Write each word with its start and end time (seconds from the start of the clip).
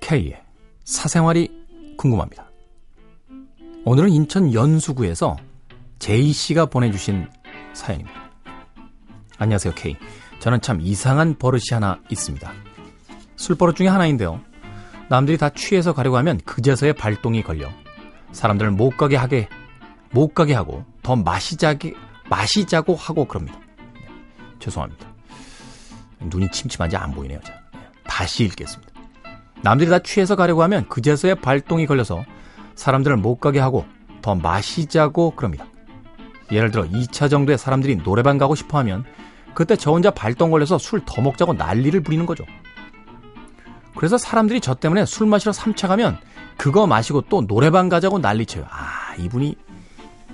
K의 0.00 0.42
사생활이 0.84 1.48
궁금합니다. 1.96 2.50
오늘은 3.84 4.10
인천 4.10 4.52
연수구에서 4.52 5.36
제이 6.00 6.32
씨가 6.32 6.66
보내주신 6.66 7.28
사연입니다. 7.72 8.30
안녕하세요, 9.38 9.74
K. 9.74 9.96
저는 10.40 10.60
참 10.62 10.80
이상한 10.80 11.38
버릇이 11.38 11.62
하나 11.72 12.00
있습니다. 12.10 12.52
술버릇 13.36 13.76
중에 13.76 13.86
하나인데요. 13.86 14.40
남들이 15.08 15.38
다 15.38 15.50
취해서 15.50 15.92
가려고 15.92 16.16
하면 16.16 16.38
그제서야 16.38 16.94
발동이 16.94 17.42
걸려 17.42 17.68
사람들을 18.32 18.70
못 18.72 18.96
가게 18.96 19.16
하게 19.16 19.48
못 20.10 20.34
가게 20.34 20.54
하고 20.54 20.84
더 21.02 21.16
마시자게 21.16 21.94
마시자고 22.28 22.94
하고 22.94 23.24
그럽니다. 23.24 23.58
네, 23.94 24.08
죄송합니다. 24.58 25.08
눈이 26.20 26.50
침침한지 26.50 26.96
안 26.96 27.12
보이네요. 27.12 27.40
자, 27.42 27.54
네, 27.72 27.80
다시 28.04 28.44
읽겠습니다. 28.44 28.92
남들이 29.62 29.90
다 29.90 29.98
취해서 29.98 30.36
가려고 30.36 30.62
하면 30.62 30.88
그제서야 30.88 31.34
발동이 31.36 31.86
걸려서 31.86 32.24
사람들을 32.74 33.16
못 33.16 33.36
가게 33.36 33.58
하고 33.58 33.84
더 34.22 34.34
마시자고 34.34 35.32
그럽니다. 35.32 35.66
예를 36.52 36.70
들어 36.70 36.84
2차 36.84 37.30
정도의 37.30 37.58
사람들이 37.58 37.96
노래방 37.96 38.38
가고 38.38 38.54
싶어 38.54 38.78
하면 38.78 39.04
그때 39.54 39.76
저 39.76 39.92
혼자 39.92 40.10
발동 40.10 40.50
걸려서 40.50 40.78
술 40.78 41.02
더 41.04 41.20
먹자고 41.22 41.54
난리를 41.54 42.00
부리는 42.02 42.26
거죠. 42.26 42.44
그래서 44.00 44.16
사람들이 44.16 44.62
저 44.62 44.72
때문에 44.72 45.04
술 45.04 45.26
마시러 45.26 45.52
3차 45.52 45.86
가면 45.86 46.16
그거 46.56 46.86
마시고 46.86 47.20
또 47.28 47.46
노래방 47.46 47.90
가자고 47.90 48.18
난리쳐요. 48.18 48.64
아, 48.66 49.14
이분이, 49.18 49.54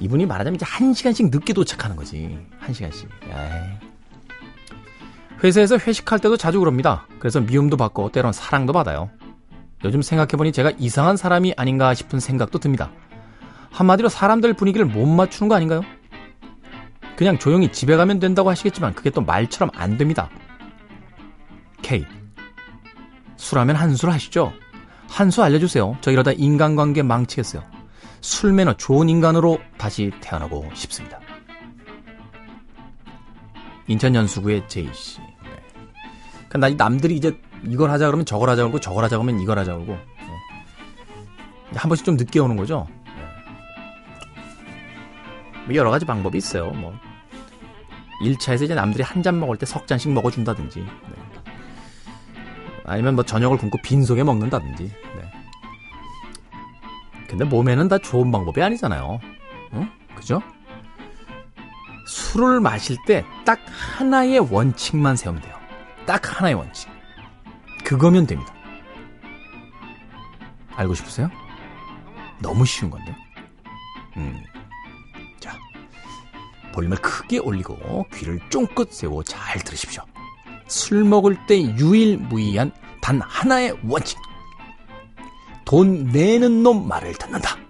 이분이 0.00 0.26
말하자면 0.26 0.56
이제 0.56 0.66
한 0.68 0.92
시간씩 0.92 1.30
늦게 1.30 1.52
도착하는 1.52 1.94
거지. 1.94 2.44
한 2.58 2.74
시간씩. 2.74 3.08
에이. 3.24 3.78
회사에서 5.44 5.78
회식할 5.78 6.18
때도 6.18 6.36
자주 6.36 6.58
그럽니다. 6.58 7.06
그래서 7.20 7.40
미움도 7.40 7.76
받고 7.76 8.10
때론 8.10 8.32
사랑도 8.32 8.72
받아요. 8.72 9.10
요즘 9.84 10.02
생각해보니 10.02 10.50
제가 10.50 10.72
이상한 10.76 11.16
사람이 11.16 11.54
아닌가 11.56 11.94
싶은 11.94 12.18
생각도 12.18 12.58
듭니다. 12.58 12.90
한마디로 13.70 14.08
사람들 14.08 14.54
분위기를 14.54 14.86
못 14.86 15.06
맞추는 15.06 15.48
거 15.48 15.54
아닌가요? 15.54 15.82
그냥 17.14 17.38
조용히 17.38 17.70
집에 17.70 17.94
가면 17.94 18.18
된다고 18.18 18.50
하시겠지만 18.50 18.94
그게 18.94 19.10
또 19.10 19.20
말처럼 19.20 19.70
안 19.72 19.98
됩니다. 19.98 20.30
K. 21.82 22.04
술하면 23.42 23.74
한술 23.74 24.10
하시죠? 24.10 24.52
한수 25.08 25.42
알려주세요. 25.42 25.98
저 26.00 26.12
이러다 26.12 26.30
인간관계 26.32 27.02
망치겠어요. 27.02 27.62
술 28.20 28.52
매너 28.52 28.74
좋은 28.74 29.08
인간으로 29.08 29.58
다시 29.76 30.12
태어나고 30.20 30.70
싶습니다. 30.74 31.18
인천 33.88 34.14
연수구의 34.14 34.68
제이씨. 34.68 35.18
그러니까 36.48 36.58
나 36.58 36.68
남들이 36.88 37.16
이제 37.16 37.36
이걸 37.66 37.90
하자 37.90 38.06
그러면 38.06 38.24
저걸 38.24 38.48
하자 38.48 38.62
그러고 38.62 38.78
저걸 38.78 39.02
하자 39.04 39.16
그러면 39.18 39.40
이걸 39.40 39.58
하자 39.58 39.74
그러고 39.74 39.94
네. 39.94 41.78
한 41.78 41.88
번씩 41.88 42.06
좀 42.06 42.16
늦게 42.16 42.38
오는 42.38 42.56
거죠. 42.56 42.86
네. 43.04 43.12
뭐 45.66 45.74
여러 45.74 45.90
가지 45.90 46.04
방법이 46.06 46.38
있어요. 46.38 46.70
뭐 46.70 46.94
1차에서 48.22 48.62
이제 48.62 48.74
남들이 48.76 49.02
한 49.02 49.20
잔 49.24 49.40
먹을 49.40 49.56
때 49.56 49.66
석 49.66 49.88
잔씩 49.88 50.12
먹어준다든지 50.12 50.78
네. 50.78 51.31
아니면 52.84 53.14
뭐 53.14 53.24
저녁을 53.24 53.56
굶고 53.58 53.78
빈속에 53.82 54.22
먹는다든지 54.24 54.84
네. 54.84 55.32
근데 57.28 57.44
몸에는 57.44 57.88
다 57.88 57.98
좋은 57.98 58.30
방법이 58.30 58.62
아니잖아요. 58.62 59.20
응? 59.74 59.90
그죠? 60.14 60.40
술을 62.06 62.60
마실 62.60 62.96
때 63.06 63.24
딱 63.44 63.58
하나의 63.66 64.38
원칙만 64.38 65.16
세우면 65.16 65.42
돼요. 65.42 65.54
딱 66.06 66.38
하나의 66.40 66.54
원칙. 66.54 66.88
그거면 67.84 68.26
됩니다. 68.26 68.52
알고 70.74 70.94
싶으세요? 70.94 71.30
너무 72.40 72.64
쉬운 72.66 72.90
건데. 72.90 73.14
음. 74.16 74.42
자, 75.40 75.56
볼륨을 76.72 76.96
크게 76.98 77.38
올리고 77.38 78.06
귀를 78.14 78.40
쫑긋 78.50 78.92
세우고 78.92 79.22
잘 79.24 79.58
들으십시오. 79.60 80.02
술 80.72 81.04
먹을 81.04 81.36
때 81.46 81.60
유일무이한 81.60 82.72
단 83.02 83.20
하나의 83.20 83.76
원칙. 83.86 84.16
돈 85.66 86.06
내는 86.06 86.62
놈 86.62 86.88
말을 86.88 87.12
듣는다. 87.12 87.61